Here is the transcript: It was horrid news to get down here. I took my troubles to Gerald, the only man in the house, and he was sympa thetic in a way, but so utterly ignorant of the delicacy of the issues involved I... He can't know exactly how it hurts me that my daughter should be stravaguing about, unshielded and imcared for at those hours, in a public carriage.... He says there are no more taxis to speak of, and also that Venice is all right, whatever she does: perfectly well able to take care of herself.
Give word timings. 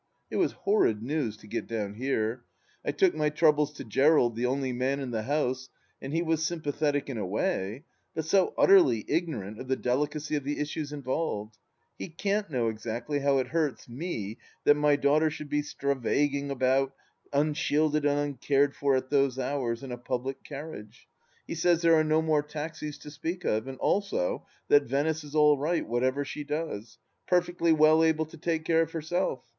It 0.31 0.37
was 0.37 0.53
horrid 0.53 1.03
news 1.03 1.37
to 1.37 1.47
get 1.47 1.67
down 1.67 1.93
here. 1.93 2.43
I 2.83 2.91
took 2.91 3.13
my 3.13 3.29
troubles 3.29 3.71
to 3.73 3.83
Gerald, 3.83 4.35
the 4.35 4.47
only 4.47 4.73
man 4.73 4.99
in 4.99 5.11
the 5.11 5.21
house, 5.21 5.69
and 6.01 6.11
he 6.11 6.23
was 6.23 6.41
sympa 6.43 6.73
thetic 6.73 7.07
in 7.07 7.19
a 7.19 7.25
way, 7.27 7.83
but 8.15 8.25
so 8.25 8.55
utterly 8.57 9.05
ignorant 9.07 9.59
of 9.59 9.67
the 9.67 9.75
delicacy 9.75 10.35
of 10.35 10.43
the 10.43 10.57
issues 10.59 10.91
involved 10.91 11.55
I... 11.59 11.65
He 11.99 12.07
can't 12.07 12.49
know 12.49 12.67
exactly 12.69 13.19
how 13.19 13.37
it 13.37 13.49
hurts 13.49 13.87
me 13.87 14.39
that 14.63 14.73
my 14.73 14.95
daughter 14.95 15.29
should 15.29 15.49
be 15.49 15.61
stravaguing 15.61 16.49
about, 16.49 16.95
unshielded 17.31 18.03
and 18.03 18.39
imcared 18.39 18.73
for 18.73 18.95
at 18.95 19.11
those 19.11 19.37
hours, 19.37 19.83
in 19.83 19.91
a 19.91 19.99
public 19.99 20.43
carriage.... 20.43 21.07
He 21.45 21.53
says 21.53 21.83
there 21.83 21.93
are 21.93 22.03
no 22.03 22.23
more 22.23 22.41
taxis 22.41 22.97
to 22.97 23.11
speak 23.11 23.45
of, 23.45 23.67
and 23.67 23.77
also 23.77 24.47
that 24.67 24.85
Venice 24.85 25.23
is 25.23 25.35
all 25.35 25.59
right, 25.59 25.87
whatever 25.87 26.25
she 26.25 26.43
does: 26.43 26.97
perfectly 27.27 27.71
well 27.71 28.03
able 28.03 28.25
to 28.25 28.37
take 28.37 28.65
care 28.65 28.81
of 28.81 28.93
herself. 28.93 29.43